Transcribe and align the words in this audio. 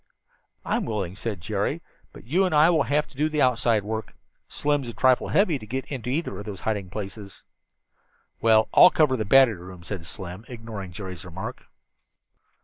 "I'm 0.65 0.85
willing," 0.85 1.13
said 1.13 1.41
Jerry, 1.41 1.83
"but 2.11 2.23
you 2.23 2.43
and 2.43 2.55
I 2.55 2.71
will 2.71 2.81
have 2.89 3.05
to 3.09 3.15
do 3.15 3.29
the 3.29 3.43
outside 3.43 3.83
work. 3.83 4.15
Slim's 4.47 4.87
a 4.89 4.93
trifle 4.95 5.27
heavy 5.27 5.59
to 5.59 5.65
get 5.67 5.85
into 5.91 6.09
either 6.09 6.31
one 6.31 6.39
of 6.39 6.47
those 6.47 6.61
hiding 6.61 6.89
places." 6.89 7.43
"Well, 8.41 8.67
I'll 8.73 8.89
cover 8.89 9.15
the 9.15 9.25
battery 9.25 9.61
room," 9.61 9.83
said 9.83 10.07
Slim, 10.07 10.43
ignoring 10.47 10.91
Jerry's 10.91 11.23
remark. 11.23 11.65